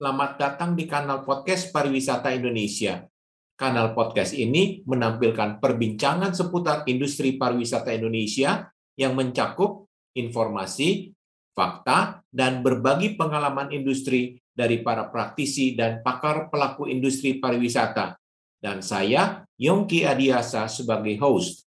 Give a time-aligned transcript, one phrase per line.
[0.00, 3.04] Selamat datang di kanal podcast Pariwisata Indonesia.
[3.52, 8.64] Kanal podcast ini menampilkan perbincangan seputar industri pariwisata Indonesia
[8.96, 11.12] yang mencakup informasi,
[11.52, 18.16] fakta, dan berbagi pengalaman industri dari para praktisi dan pakar pelaku industri pariwisata.
[18.56, 21.68] Dan saya, Yongki Adiasa, sebagai host.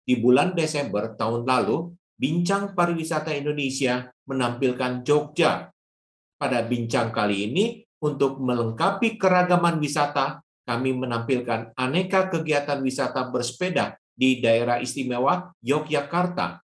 [0.00, 5.73] Di bulan Desember tahun lalu, Bincang Pariwisata Indonesia menampilkan Jogja
[6.36, 7.64] pada bincang kali ini,
[8.04, 16.60] untuk melengkapi keragaman wisata, kami menampilkan aneka kegiatan wisata bersepeda di daerah istimewa Yogyakarta.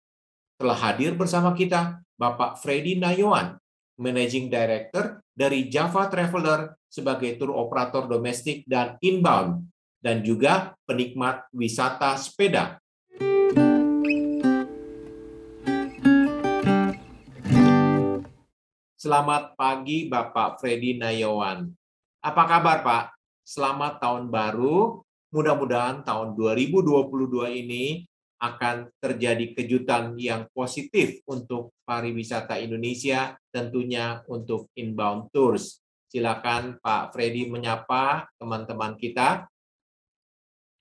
[0.58, 3.54] Telah hadir bersama kita Bapak Freddy Nayoan,
[3.98, 9.62] Managing Director dari Java Traveler sebagai tour operator domestik dan inbound,
[10.02, 12.78] dan juga penikmat wisata sepeda.
[18.98, 21.70] Selamat pagi Bapak Freddy Nayawan.
[22.18, 23.14] Apa kabar Pak?
[23.46, 25.06] Selamat tahun baru.
[25.30, 27.06] Mudah-mudahan tahun 2022
[27.62, 28.02] ini
[28.42, 35.78] akan terjadi kejutan yang positif untuk pariwisata Indonesia, tentunya untuk inbound tours.
[36.10, 39.46] Silakan Pak Freddy menyapa teman-teman kita.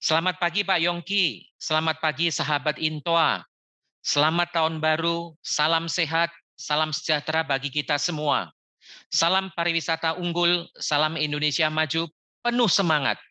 [0.02, 3.46] Selamat pagi Pak Yongki, selamat pagi sahabat Intoa.
[4.02, 8.50] Selamat tahun baru, salam sehat, Salam sejahtera bagi kita semua.
[9.14, 12.10] Salam pariwisata unggul, salam Indonesia maju,
[12.42, 13.22] penuh semangat.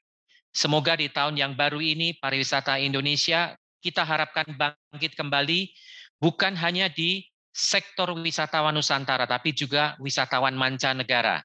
[0.55, 5.75] Semoga di tahun yang baru ini pariwisata Indonesia kita harapkan bangkit kembali
[6.23, 11.43] bukan hanya di sektor wisatawan Nusantara tapi juga wisatawan mancanegara.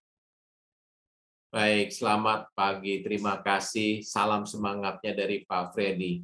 [1.52, 3.04] Baik, selamat pagi.
[3.04, 4.06] Terima kasih.
[4.06, 6.24] Salam semangatnya dari Pak Freddy.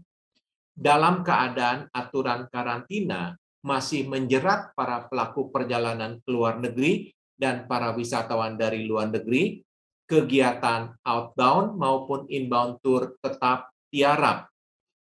[0.72, 3.36] Dalam keadaan aturan karantina,
[3.66, 9.62] masih menjerat para pelaku perjalanan ke luar negeri dan para wisatawan dari luar negeri,
[10.10, 14.50] kegiatan outbound maupun inbound tour tetap tiarap.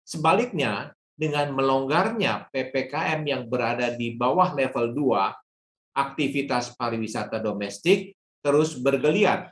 [0.05, 8.13] Sebaliknya, dengan melonggarnya PPKM yang berada di bawah level 2, aktivitas pariwisata domestik
[8.43, 9.49] terus bergeliat.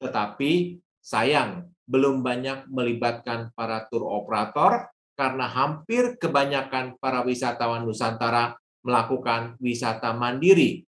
[0.00, 9.56] Tetapi sayang, belum banyak melibatkan para tour operator karena hampir kebanyakan para wisatawan Nusantara melakukan
[9.62, 10.84] wisata mandiri.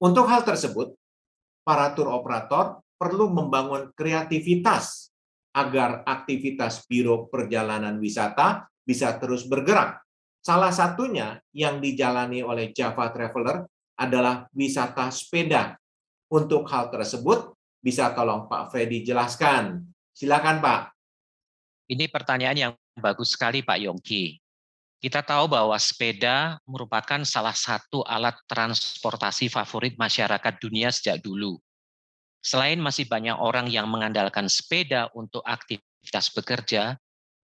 [0.00, 0.96] Untuk hal tersebut,
[1.60, 5.12] para tur operator perlu membangun kreativitas
[5.52, 10.00] agar aktivitas biro perjalanan wisata bisa terus bergerak.
[10.40, 13.68] Salah satunya yang dijalani oleh Java Traveler
[14.00, 15.76] adalah wisata sepeda.
[16.32, 17.52] Untuk hal tersebut,
[17.84, 19.84] bisa tolong Pak Freddy jelaskan.
[20.16, 20.80] Silakan Pak.
[21.90, 24.36] Ini pertanyaan yang bagus sekali Pak Yongki.
[25.00, 31.56] Kita tahu bahwa sepeda merupakan salah satu alat transportasi favorit masyarakat dunia sejak dulu.
[32.44, 37.00] Selain masih banyak orang yang mengandalkan sepeda untuk aktivitas bekerja,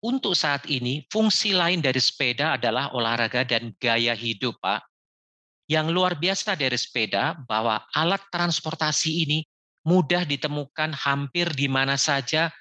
[0.04, 4.84] untuk saat ini fungsi lain dari sepeda adalah olahraga dan gaya hidup, Pak.
[5.70, 9.40] Yang luar biasa dari sepeda bahwa alat transportasi ini
[9.88, 12.52] mudah ditemukan hampir di mana saja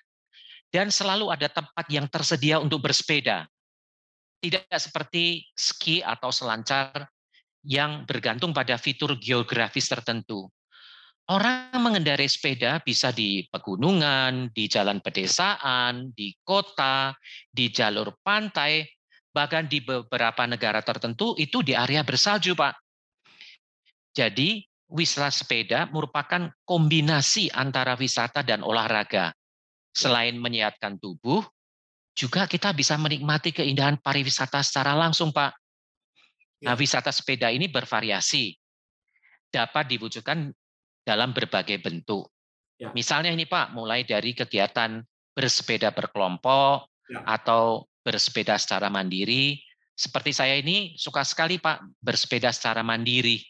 [0.72, 3.44] dan selalu ada tempat yang tersedia untuk bersepeda.
[4.42, 7.06] Tidak seperti ski atau selancar
[7.62, 10.50] yang bergantung pada fitur geografis tertentu.
[11.30, 17.14] Orang mengendarai sepeda bisa di pegunungan, di jalan pedesaan, di kota,
[17.46, 18.82] di jalur pantai,
[19.30, 22.74] bahkan di beberapa negara tertentu itu di area bersalju, Pak.
[24.12, 29.30] Jadi, wisata sepeda merupakan kombinasi antara wisata dan olahraga.
[29.92, 31.44] Selain menyehatkan tubuh,
[32.12, 35.52] juga kita bisa menikmati keindahan pariwisata secara langsung, Pak.
[36.64, 36.80] Nah, ya.
[36.80, 38.56] wisata sepeda ini bervariasi.
[39.52, 40.48] Dapat diwujudkan
[41.04, 42.30] dalam berbagai bentuk.
[42.80, 42.88] Ya.
[42.96, 47.20] Misalnya ini Pak, mulai dari kegiatan bersepeda berkelompok ya.
[47.26, 49.60] atau bersepeda secara mandiri.
[49.92, 53.40] Seperti saya ini suka sekali Pak bersepeda secara mandiri.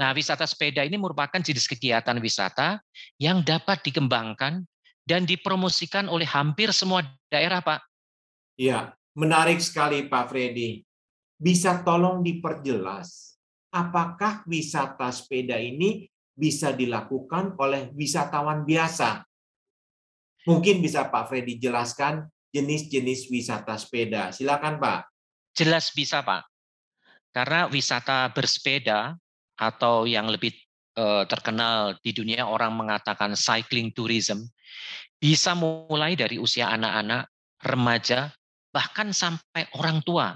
[0.00, 2.80] Nah, wisata sepeda ini merupakan jenis kegiatan wisata
[3.20, 4.64] yang dapat dikembangkan
[5.02, 7.82] dan dipromosikan oleh hampir semua daerah, Pak.
[8.58, 10.82] Iya, menarik sekali Pak Freddy.
[11.42, 13.34] Bisa tolong diperjelas,
[13.74, 19.26] apakah wisata sepeda ini bisa dilakukan oleh wisatawan biasa?
[20.46, 24.30] Mungkin bisa Pak Freddy jelaskan jenis-jenis wisata sepeda.
[24.30, 25.10] Silakan Pak.
[25.54, 26.46] Jelas bisa Pak.
[27.32, 29.16] Karena wisata bersepeda
[29.56, 30.52] atau yang lebih
[30.96, 34.44] eh, terkenal di dunia orang mengatakan cycling tourism
[35.22, 37.30] bisa mulai dari usia anak-anak,
[37.62, 38.34] remaja,
[38.74, 40.34] bahkan sampai orang tua.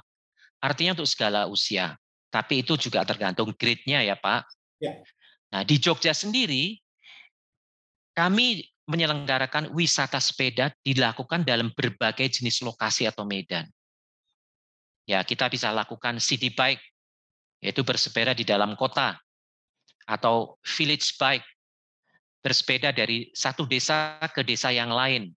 [0.62, 1.98] Artinya untuk segala usia.
[2.30, 4.46] Tapi itu juga tergantung grade-nya ya Pak.
[4.78, 4.94] Ya.
[5.50, 6.78] Nah, di Jogja sendiri
[8.14, 13.66] kami menyelenggarakan wisata sepeda dilakukan dalam berbagai jenis lokasi atau medan.
[15.06, 16.82] Ya, kita bisa lakukan city bike,
[17.62, 19.18] yaitu bersepeda di dalam kota,
[20.06, 21.44] atau village bike,
[22.40, 25.34] bersepeda dari satu desa ke desa yang lain,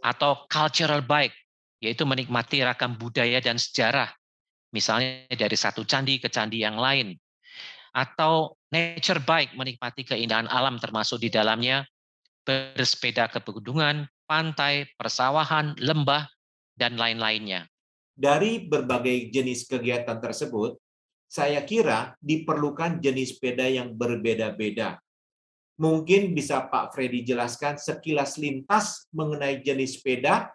[0.00, 1.36] atau cultural bike,
[1.84, 4.08] yaitu menikmati ragam budaya dan sejarah,
[4.72, 7.12] misalnya dari satu candi ke candi yang lain,
[7.92, 11.84] atau nature bike, menikmati keindahan alam termasuk di dalamnya
[12.46, 16.30] bersepeda ke pegunungan, pantai, persawahan, lembah,
[16.76, 17.66] dan lain-lainnya.
[18.16, 20.78] Dari berbagai jenis kegiatan tersebut,
[21.26, 24.98] saya kira diperlukan jenis sepeda yang berbeda-beda.
[25.76, 30.48] Mungkin bisa Pak Freddy jelaskan sekilas lintas mengenai jenis sepeda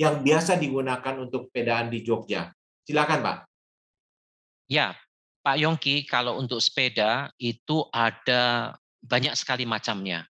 [0.00, 2.48] yang biasa digunakan untuk sepedaan di Jogja.
[2.88, 3.38] Silakan, Pak.
[4.72, 4.96] Ya,
[5.44, 8.74] Pak Yongki, kalau untuk sepeda itu ada
[9.04, 10.24] banyak sekali macamnya.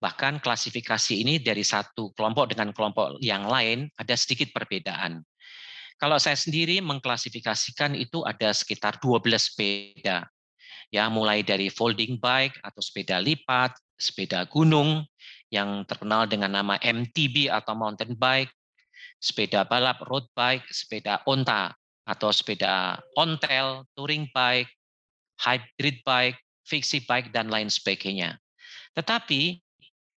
[0.00, 5.20] Bahkan klasifikasi ini dari satu kelompok dengan kelompok yang lain ada sedikit perbedaan.
[5.96, 10.28] Kalau saya sendiri mengklasifikasikan itu ada sekitar 12 sepeda.
[10.90, 15.06] Ya, mulai dari folding bike atau sepeda lipat, sepeda gunung
[15.50, 18.50] yang terkenal dengan nama MTB atau mountain bike,
[19.22, 21.74] sepeda balap road bike, sepeda onta
[22.06, 24.70] atau sepeda ontel, touring bike,
[25.38, 28.34] hybrid bike, fixie bike dan lain sebagainya.
[28.98, 29.62] Tetapi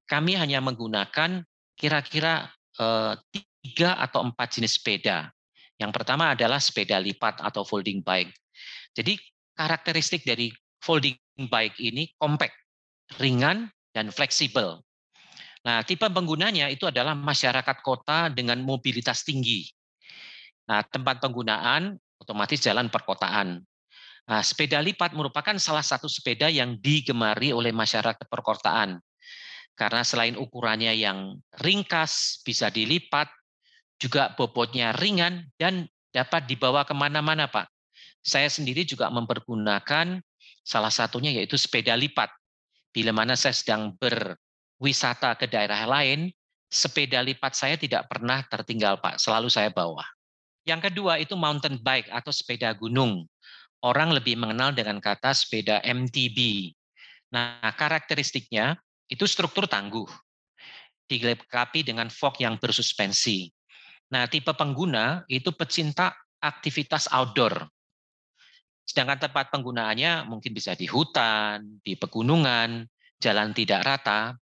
[0.07, 1.43] kami hanya menggunakan
[1.75, 5.31] kira-kira eh, tiga atau empat jenis sepeda.
[5.81, 8.29] Yang pertama adalah sepeda lipat atau folding bike.
[8.93, 9.17] Jadi
[9.57, 10.53] karakteristik dari
[10.85, 11.17] folding
[11.49, 12.53] bike ini compact,
[13.17, 14.85] ringan, dan fleksibel.
[15.65, 19.65] Nah, tipe penggunanya itu adalah masyarakat kota dengan mobilitas tinggi.
[20.69, 23.65] Nah, tempat penggunaan otomatis jalan perkotaan.
[24.29, 29.01] Nah, sepeda lipat merupakan salah satu sepeda yang digemari oleh masyarakat perkotaan.
[29.75, 33.33] Karena selain ukurannya yang ringkas, bisa dilipat,
[34.01, 37.69] juga bobotnya ringan, dan dapat dibawa ke mana-mana, Pak.
[38.25, 40.19] Saya sendiri juga mempergunakan
[40.65, 42.33] salah satunya yaitu sepeda lipat.
[42.91, 46.33] Bila mana saya sedang berwisata ke daerah lain,
[46.73, 49.21] sepeda lipat saya tidak pernah tertinggal, Pak.
[49.21, 50.03] Selalu saya bawa.
[50.65, 53.25] Yang kedua itu mountain bike atau sepeda gunung.
[53.81, 56.71] Orang lebih mengenal dengan kata sepeda MTB.
[57.33, 58.77] Nah, karakteristiknya
[59.09, 60.07] itu struktur tangguh,
[61.09, 63.49] dilengkapi dengan fork yang bersuspensi.
[64.11, 67.71] Nah, tipe pengguna itu pecinta aktivitas outdoor.
[68.83, 72.91] Sedangkan tempat penggunaannya mungkin bisa di hutan, di pegunungan,
[73.23, 74.35] jalan tidak rata.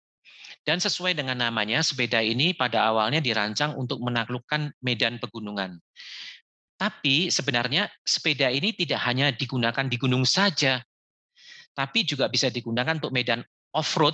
[0.63, 5.79] Dan sesuai dengan namanya, sepeda ini pada awalnya dirancang untuk menaklukkan medan pegunungan.
[6.77, 10.79] Tapi sebenarnya sepeda ini tidak hanya digunakan di gunung saja,
[11.73, 13.41] tapi juga bisa digunakan untuk medan
[13.73, 14.13] off-road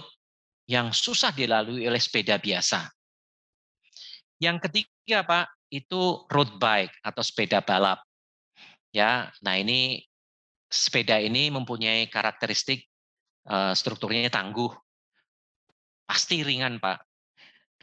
[0.66, 2.88] yang susah dilalui oleh sepeda biasa.
[4.44, 8.04] Yang ketiga, Pak, itu road bike atau sepeda balap.
[8.92, 10.04] Ya, nah ini
[10.68, 12.84] sepeda ini mempunyai karakteristik
[13.48, 14.68] uh, strukturnya tangguh,
[16.04, 17.08] pasti ringan, Pak.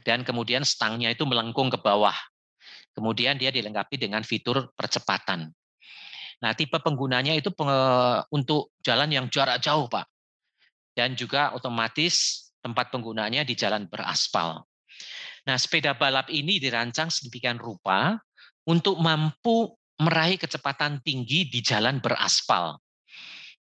[0.04, 2.14] Dan kemudian stangnya itu melengkung ke bawah.
[2.92, 5.48] Kemudian dia dilengkapi dengan fitur percepatan.
[6.40, 7.52] Nah, tipe penggunanya itu
[8.32, 10.08] untuk jalan yang jarak jauh, Pak.
[10.92, 14.64] Dan juga otomatis tempat penggunaannya di jalan beraspal.
[15.48, 18.20] Nah, sepeda balap ini dirancang sedemikian rupa
[18.68, 22.76] untuk mampu meraih kecepatan tinggi di jalan beraspal.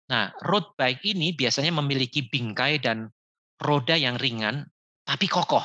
[0.07, 3.11] Nah, road bike ini biasanya memiliki bingkai dan
[3.59, 4.65] roda yang ringan
[5.07, 5.65] tapi kokoh,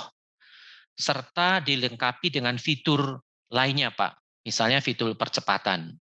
[0.94, 4.44] serta dilengkapi dengan fitur lainnya, Pak.
[4.46, 5.94] Misalnya fitur percepatan.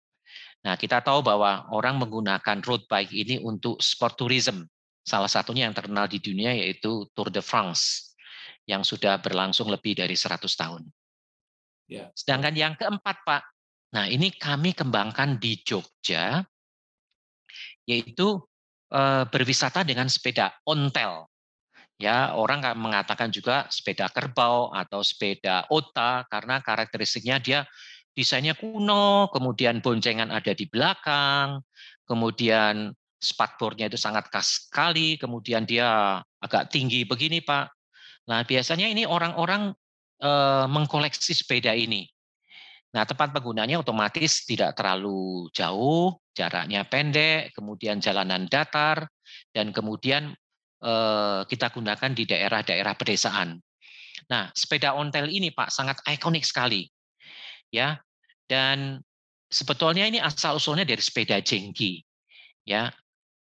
[0.60, 4.64] Nah, kita tahu bahwa orang menggunakan road bike ini untuk sport tourism,
[5.00, 8.09] Salah satunya yang terkenal di dunia yaitu Tour de France
[8.70, 10.86] yang sudah berlangsung lebih dari 100 tahun.
[11.90, 12.06] Ya.
[12.14, 13.42] Sedangkan yang keempat, Pak,
[13.90, 16.46] nah ini kami kembangkan di Jogja,
[17.82, 18.38] yaitu
[18.86, 21.26] e, berwisata dengan sepeda ontel.
[22.00, 27.60] Ya, orang mengatakan juga sepeda kerbau atau sepeda ota karena karakteristiknya dia
[28.16, 31.60] desainnya kuno, kemudian boncengan ada di belakang,
[32.08, 37.79] kemudian spakbornya itu sangat khas sekali, kemudian dia agak tinggi begini Pak.
[38.28, 39.72] Nah biasanya ini orang-orang
[40.68, 42.04] mengkoleksi sepeda ini.
[42.92, 49.08] Nah tempat penggunanya otomatis tidak terlalu jauh, jaraknya pendek, kemudian jalanan datar,
[49.54, 50.34] dan kemudian
[51.46, 53.56] kita gunakan di daerah-daerah pedesaan.
[54.28, 56.84] Nah sepeda ontel ini Pak sangat ikonik sekali,
[57.72, 57.96] ya.
[58.44, 59.00] Dan
[59.48, 62.02] sebetulnya ini asal usulnya dari sepeda jengki,
[62.66, 62.90] ya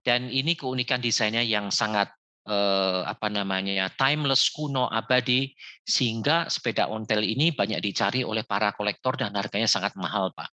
[0.06, 2.14] Dan ini keunikan desainnya yang sangat
[2.46, 9.18] eh, apa namanya timeless kuno abadi sehingga sepeda ontel ini banyak dicari oleh para kolektor
[9.18, 10.50] dan harganya sangat mahal pak.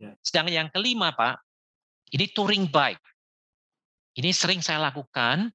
[0.00, 0.14] Ya.
[0.22, 1.42] Sedang yang kelima pak,
[2.14, 3.02] ini touring bike.
[4.16, 5.50] Ini sering saya lakukan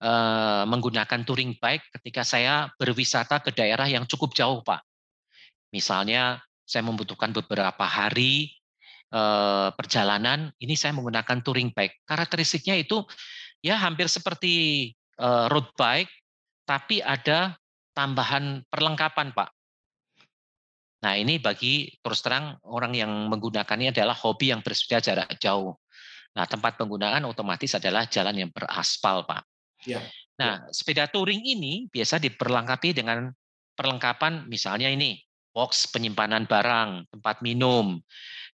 [0.00, 4.80] eh, menggunakan touring bike ketika saya berwisata ke daerah yang cukup jauh pak.
[5.70, 8.48] Misalnya saya membutuhkan beberapa hari
[9.12, 12.00] eh, perjalanan, ini saya menggunakan touring bike.
[12.08, 13.04] Karakteristiknya itu
[13.64, 16.12] ya hampir seperti uh, road bike,
[16.68, 17.56] tapi ada
[17.96, 19.50] tambahan perlengkapan, Pak.
[21.00, 25.72] Nah, ini bagi terus terang orang yang menggunakannya adalah hobi yang bersepeda jarak jauh.
[26.36, 29.42] Nah, tempat penggunaan otomatis adalah jalan yang beraspal, Pak.
[29.88, 30.00] Ya.
[30.36, 33.32] Nah, sepeda touring ini biasa diperlengkapi dengan
[33.76, 35.20] perlengkapan misalnya ini
[35.54, 38.02] box penyimpanan barang, tempat minum,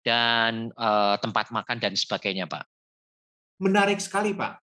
[0.02, 2.66] dan uh, tempat makan dan sebagainya, Pak.
[3.62, 4.67] Menarik sekali, Pak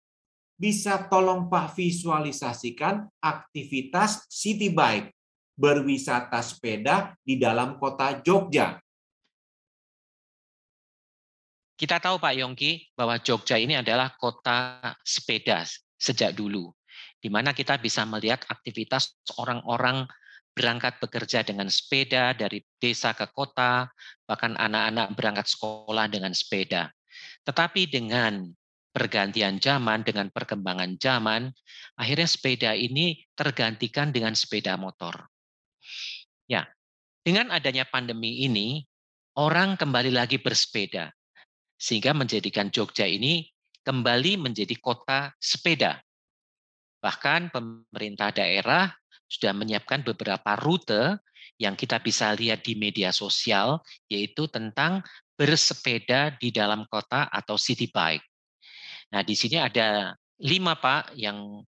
[0.58, 5.14] bisa tolong Pak visualisasikan aktivitas city bike
[5.54, 8.82] berwisata sepeda di dalam kota Jogja.
[11.78, 15.62] Kita tahu Pak Yongki bahwa Jogja ini adalah kota sepeda
[15.94, 16.74] sejak dulu,
[17.22, 20.10] di mana kita bisa melihat aktivitas orang-orang
[20.58, 23.94] berangkat bekerja dengan sepeda dari desa ke kota,
[24.26, 26.90] bahkan anak-anak berangkat sekolah dengan sepeda.
[27.46, 28.57] Tetapi dengan
[28.98, 31.54] pergantian zaman, dengan perkembangan zaman,
[32.02, 35.30] akhirnya sepeda ini tergantikan dengan sepeda motor.
[36.50, 36.66] Ya,
[37.22, 38.82] dengan adanya pandemi ini,
[39.38, 41.14] orang kembali lagi bersepeda,
[41.78, 43.46] sehingga menjadikan Jogja ini
[43.86, 46.02] kembali menjadi kota sepeda.
[46.98, 48.90] Bahkan pemerintah daerah
[49.30, 51.22] sudah menyiapkan beberapa rute
[51.62, 55.06] yang kita bisa lihat di media sosial, yaitu tentang
[55.38, 58.26] bersepeda di dalam kota atau city bike.
[59.14, 60.12] Nah, di sini ada
[60.44, 61.64] lima Pak yang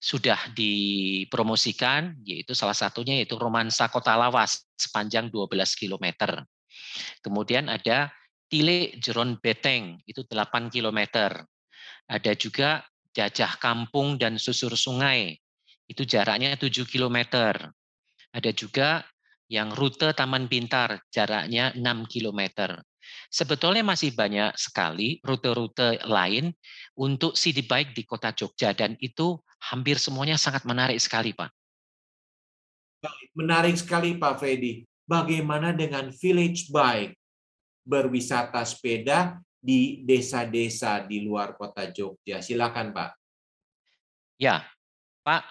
[0.00, 6.40] sudah dipromosikan, yaitu salah satunya yaitu Romansa Kota Lawas sepanjang 12 km.
[7.20, 8.08] Kemudian ada
[8.48, 11.00] Tile Jeron Beteng, itu 8 km.
[12.08, 12.82] Ada juga
[13.12, 15.36] Jajah Kampung dan Susur Sungai,
[15.84, 17.18] itu jaraknya 7 km.
[18.32, 19.04] Ada juga
[19.50, 22.40] yang rute Taman Pintar, jaraknya 6 km.
[23.30, 26.50] Sebetulnya masih banyak sekali rute-rute lain
[26.98, 29.38] untuk city bike di kota Jogja dan itu
[29.70, 31.50] hampir semuanya sangat menarik sekali, Pak.
[33.32, 34.84] Menarik sekali, Pak Freddy.
[35.06, 37.14] Bagaimana dengan village bike
[37.82, 42.40] berwisata sepeda di desa-desa di luar kota Jogja?
[42.40, 43.10] Silakan, Pak.
[44.40, 44.64] Ya,
[45.24, 45.44] Pak.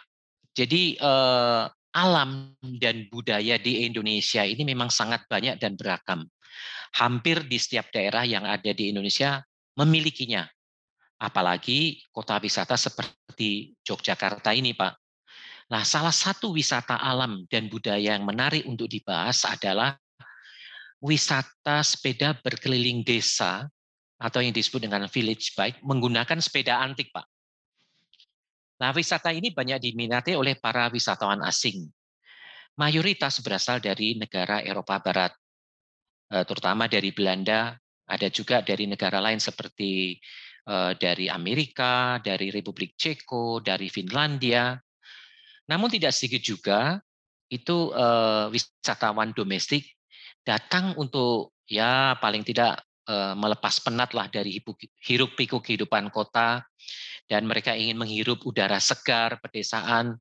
[0.57, 1.63] Jadi eh,
[1.93, 6.25] alam dan budaya di Indonesia ini memang sangat banyak dan beragam.
[6.97, 9.41] Hampir di setiap daerah yang ada di Indonesia
[9.77, 10.47] memilikinya.
[11.19, 14.93] Apalagi kota wisata seperti Yogyakarta ini, Pak.
[15.69, 19.93] Nah, salah satu wisata alam dan budaya yang menarik untuk dibahas adalah
[20.97, 23.69] wisata sepeda berkeliling desa
[24.19, 27.27] atau yang disebut dengan village bike menggunakan sepeda antik, Pak.
[28.79, 31.85] Nah, wisata ini banyak diminati oleh para wisatawan asing.
[32.79, 35.35] Mayoritas berasal dari negara Eropa Barat,
[36.29, 37.74] terutama dari Belanda,
[38.09, 40.17] ada juga dari negara lain seperti
[40.65, 44.74] eh, dari Amerika, dari Republik Ceko, dari Finlandia.
[45.69, 46.98] Namun tidak sedikit juga
[47.53, 49.86] itu eh, wisatawan domestik
[50.41, 54.62] datang untuk ya paling tidak melepas penat lah dari
[55.01, 56.62] hiruk pikuk kehidupan kota
[57.25, 60.13] dan mereka ingin menghirup udara segar pedesaan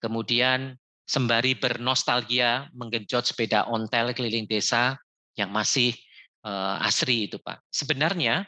[0.00, 0.72] kemudian
[1.04, 4.96] sembari bernostalgia menggenjot sepeda ontel keliling desa
[5.38, 5.96] yang masih
[6.44, 7.62] uh, asri itu Pak.
[7.72, 8.44] Sebenarnya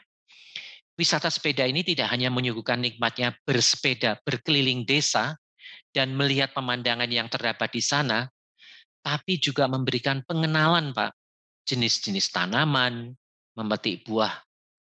[0.95, 5.35] wisata sepeda ini tidak hanya menyuguhkan nikmatnya bersepeda berkeliling desa
[5.91, 8.27] dan melihat pemandangan yang terdapat di sana,
[9.01, 11.11] tapi juga memberikan pengenalan Pak
[11.65, 13.17] jenis-jenis tanaman,
[13.57, 14.31] memetik buah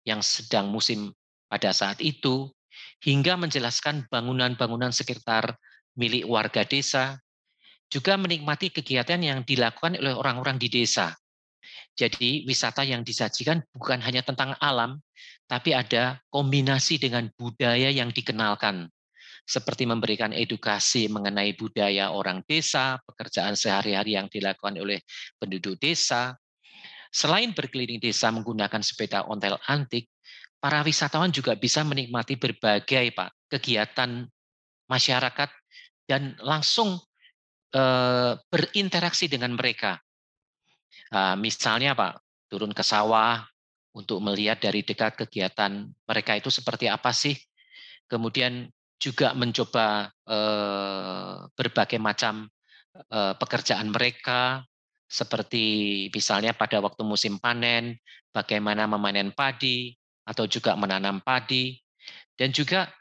[0.04, 1.16] yang sedang musim
[1.48, 2.52] pada saat itu,
[3.00, 5.56] hingga menjelaskan bangunan-bangunan sekitar
[5.96, 7.16] milik warga desa,
[7.88, 11.16] juga menikmati kegiatan yang dilakukan oleh orang-orang di desa,
[11.96, 15.00] jadi wisata yang disajikan bukan hanya tentang alam,
[15.48, 18.92] tapi ada kombinasi dengan budaya yang dikenalkan.
[19.48, 25.00] Seperti memberikan edukasi mengenai budaya orang desa, pekerjaan sehari-hari yang dilakukan oleh
[25.40, 26.36] penduduk desa.
[27.16, 30.12] Selain berkeliling desa menggunakan sepeda ontel antik,
[30.60, 34.28] para wisatawan juga bisa menikmati berbagai Pak kegiatan
[34.92, 35.50] masyarakat
[36.10, 37.00] dan langsung
[37.72, 40.02] eh, berinteraksi dengan mereka
[41.40, 42.22] misalnya Pak,
[42.52, 43.44] turun ke sawah
[43.96, 47.36] untuk melihat dari dekat kegiatan mereka itu seperti apa sih.
[48.06, 48.68] Kemudian
[49.00, 50.12] juga mencoba
[51.56, 52.48] berbagai macam
[53.40, 54.64] pekerjaan mereka,
[55.06, 58.00] seperti misalnya pada waktu musim panen,
[58.32, 61.78] bagaimana memanen padi atau juga menanam padi,
[62.36, 62.92] dan juga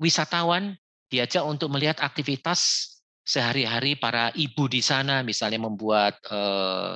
[0.00, 0.76] wisatawan
[1.12, 2.92] diajak untuk melihat aktivitas
[3.26, 6.22] sehari-hari para ibu di sana, misalnya membuat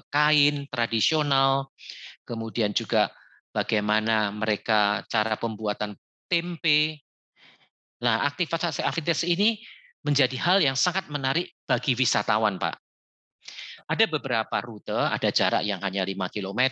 [0.08, 1.74] kain tradisional,
[2.22, 3.10] kemudian juga
[3.50, 5.98] bagaimana mereka cara pembuatan
[6.30, 7.02] tempe.
[7.98, 9.58] Nah, aktivitas-aktivitas ini
[10.06, 12.78] menjadi hal yang sangat menarik bagi wisatawan, Pak.
[13.90, 16.62] Ada beberapa rute, ada jarak yang hanya 5 km,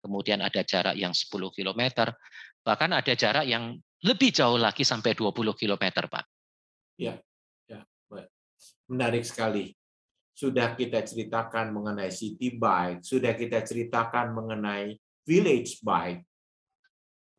[0.00, 2.16] kemudian ada jarak yang 10 km,
[2.64, 6.24] bahkan ada jarak yang lebih jauh lagi sampai 20 km, Pak.
[6.96, 7.20] Ya,
[8.86, 9.76] menarik sekali
[10.36, 14.92] sudah kita ceritakan mengenai city bike, sudah kita ceritakan mengenai
[15.24, 16.20] village bike.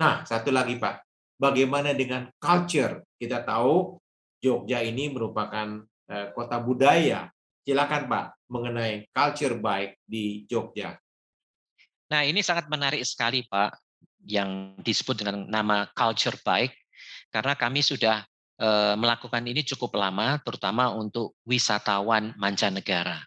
[0.02, 1.06] Nah, satu lagi Pak,
[1.38, 3.06] bagaimana dengan culture?
[3.14, 4.02] Kita tahu
[4.42, 7.30] Jogja ini merupakan eh, kota budaya.
[7.62, 10.98] Silakan Pak, mengenai culture bike di Jogja.
[12.10, 13.78] Nah, ini sangat menarik sekali Pak,
[14.26, 16.74] yang disebut dengan nama culture bike,
[17.30, 18.26] karena kami sudah
[18.98, 23.22] melakukan ini cukup lama, terutama untuk wisatawan mancanegara.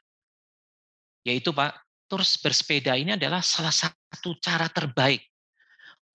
[1.22, 1.78] Yaitu Pak,
[2.10, 5.22] terus bersepeda ini adalah salah satu cara terbaik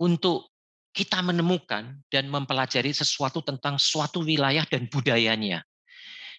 [0.01, 0.51] untuk
[0.95, 5.63] kita menemukan dan mempelajari sesuatu tentang suatu wilayah dan budayanya.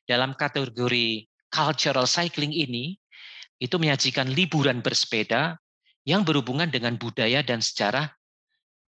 [0.09, 2.97] Dalam kategori cultural cycling ini,
[3.61, 5.56] itu menyajikan liburan bersepeda
[6.04, 8.09] yang berhubungan dengan budaya dan sejarah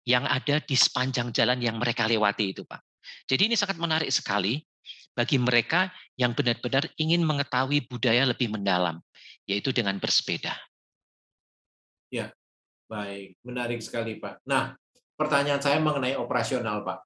[0.09, 2.80] yang ada di sepanjang jalan yang mereka lewati itu, Pak.
[3.29, 4.61] Jadi ini sangat menarik sekali
[5.19, 9.03] bagi mereka yang benar-benar ingin mengetahui budaya lebih mendalam,
[9.50, 10.55] yaitu dengan bersepeda.
[12.09, 12.31] Ya,
[12.87, 13.37] baik.
[13.43, 14.47] Menarik sekali, Pak.
[14.47, 14.79] Nah,
[15.19, 17.03] pertanyaan saya mengenai operasional, Pak.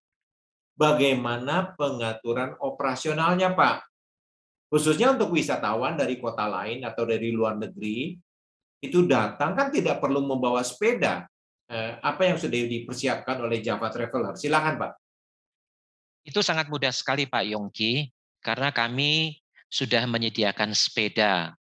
[0.76, 3.80] Bagaimana pengaturan operasionalnya, Pak?
[4.72, 8.16] Khususnya untuk wisatawan dari kota lain atau dari luar negeri,
[8.80, 11.28] itu datang kan tidak perlu membawa sepeda.
[11.68, 14.36] Eh, apa yang sudah dipersiapkan oleh Java Traveler?
[14.36, 14.92] Silakan, Pak.
[16.22, 18.10] Itu sangat mudah sekali Pak Yongki,
[18.42, 19.38] karena kami
[19.72, 21.54] sudah menyediakan sepeda,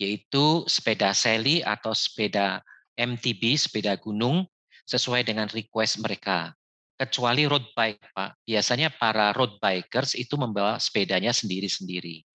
[0.00, 2.64] yaitu sepeda seli atau sepeda
[2.98, 4.48] MTB, sepeda gunung,
[4.88, 6.56] sesuai dengan request mereka.
[6.98, 8.44] Kecuali road bike, Pak.
[8.44, 12.26] Biasanya para road bikers itu membawa sepedanya sendiri-sendiri.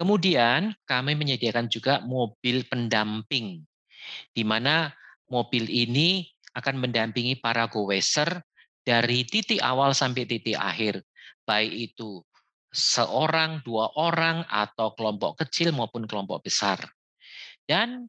[0.00, 3.62] Kemudian kami menyediakan juga mobil pendamping,
[4.32, 4.90] di mana
[5.28, 8.40] mobil ini akan mendampingi para go-racer
[8.84, 11.00] dari titik awal sampai titik akhir,
[11.48, 12.20] baik itu
[12.68, 16.78] seorang, dua orang, atau kelompok kecil maupun kelompok besar.
[17.64, 18.06] Dan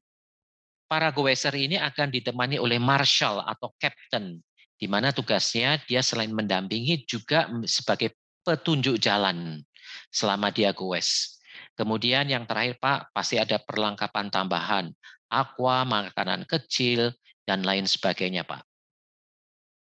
[0.86, 4.44] para goeser ini akan ditemani oleh marshal atau captain,
[4.76, 9.64] di mana tugasnya dia selain mendampingi juga sebagai petunjuk jalan
[10.12, 11.40] selama dia goes.
[11.76, 14.86] Kemudian yang terakhir Pak, pasti ada perlengkapan tambahan,
[15.32, 17.16] aqua, makanan kecil,
[17.48, 18.75] dan lain sebagainya Pak.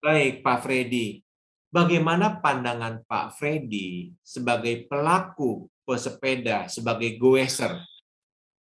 [0.05, 1.17] Baik, Pak Freddy.
[1.73, 7.81] Bagaimana pandangan Pak Freddy sebagai pelaku pesepeda, sebagai goeser,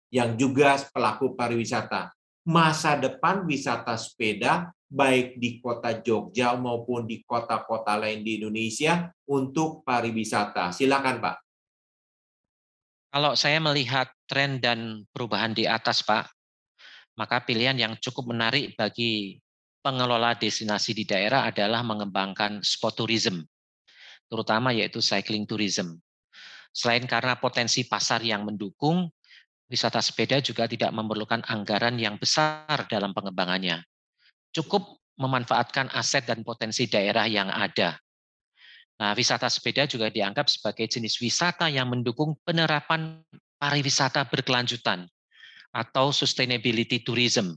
[0.10, 2.10] yang juga pelaku pariwisata?
[2.41, 9.86] Masa depan wisata sepeda, baik di kota Jogja maupun di kota-kota lain di Indonesia, untuk
[9.86, 10.73] pariwisata.
[10.73, 11.38] Silakan, Pak.
[13.13, 16.34] Kalau saya melihat tren dan perubahan di atas, Pak,
[17.13, 19.38] maka pilihan yang cukup menarik bagi
[19.88, 23.47] pengelola destinasi di daerah adalah mengembangkan sport tourism,
[24.28, 25.95] terutama yaitu cycling tourism.
[26.76, 29.08] Selain karena potensi pasar yang mendukung,
[29.71, 33.80] wisata sepeda juga tidak memerlukan anggaran yang besar dalam pengembangannya.
[34.52, 37.95] Cukup memanfaatkan aset dan potensi daerah yang ada.
[39.00, 43.23] Nah, wisata sepeda juga dianggap sebagai jenis wisata yang mendukung penerapan
[43.56, 45.08] pariwisata berkelanjutan
[45.71, 47.56] atau sustainability tourism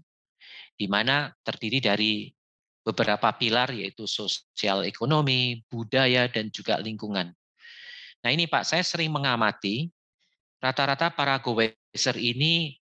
[0.75, 2.29] di mana terdiri dari
[2.81, 7.31] beberapa pilar yaitu sosial ekonomi, budaya, dan juga lingkungan.
[8.21, 9.89] Nah ini Pak, saya sering mengamati
[10.61, 12.77] rata-rata para goweser ini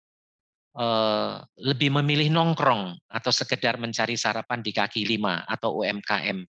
[0.76, 6.44] eh, lebih memilih nongkrong atau sekedar mencari sarapan di kaki lima atau UMKM.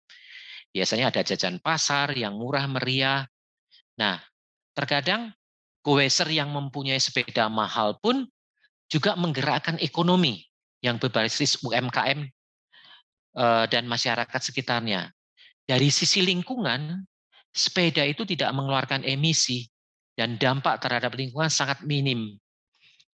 [0.75, 3.25] Biasanya ada jajan pasar yang murah meriah.
[3.94, 4.18] Nah,
[4.75, 5.31] terkadang
[5.87, 8.27] goweser yang mempunyai sepeda mahal pun
[8.90, 10.44] juga menggerakkan ekonomi
[10.85, 12.29] yang berbasis UMKM
[13.40, 15.09] eh, dan masyarakat sekitarnya.
[15.64, 17.01] Dari sisi lingkungan,
[17.49, 19.64] sepeda itu tidak mengeluarkan emisi
[20.12, 22.37] dan dampak terhadap lingkungan sangat minim.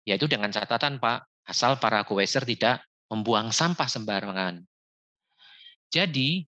[0.05, 4.61] Yaitu dengan catatan Pak, asal para goeser tidak membuang sampah sembarangan.
[5.89, 6.45] Jadi,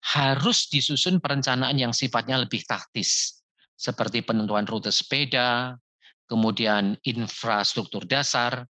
[0.00, 3.42] harus disusun perencanaan yang sifatnya lebih taktis,
[3.74, 5.74] seperti penentuan rute sepeda,
[6.30, 8.64] kemudian infrastruktur dasar,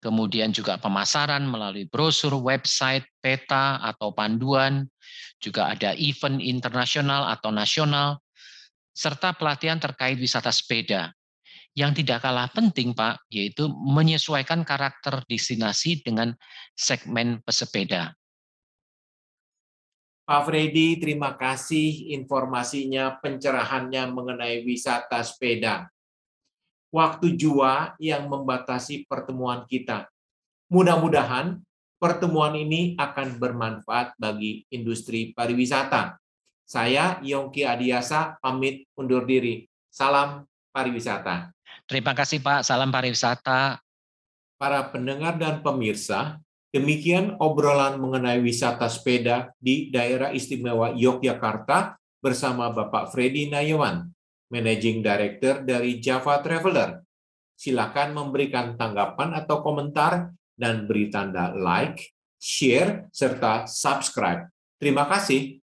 [0.00, 4.88] kemudian juga pemasaran melalui brosur, website, peta, atau panduan,
[5.40, 8.20] juga ada event internasional atau nasional,
[8.96, 11.12] serta pelatihan terkait wisata sepeda.
[11.70, 16.34] Yang tidak kalah penting, Pak, yaitu menyesuaikan karakter destinasi dengan
[16.74, 18.12] segmen pesepeda.
[20.26, 25.90] Pak Freddy, terima kasih informasinya, pencerahannya mengenai wisata sepeda.
[26.90, 30.10] Waktu jua yang membatasi pertemuan kita.
[30.70, 31.62] Mudah-mudahan
[32.02, 36.18] pertemuan ini akan bermanfaat bagi industri pariwisata.
[36.66, 39.66] Saya Yongki Adiasa pamit undur diri.
[39.90, 41.50] Salam pariwisata.
[41.86, 43.82] Terima kasih Pak, salam pariwisata.
[44.58, 46.38] Para pendengar dan pemirsa,
[46.70, 54.06] Demikian obrolan mengenai wisata sepeda di daerah istimewa Yogyakarta bersama Bapak Freddy Nayawan,
[54.50, 57.00] Managing Director dari Java Traveler.
[57.54, 64.48] Silakan memberikan tanggapan atau komentar dan beri tanda like, share, serta subscribe.
[64.80, 65.59] Terima kasih.